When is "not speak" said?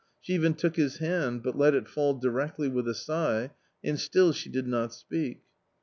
4.67-5.41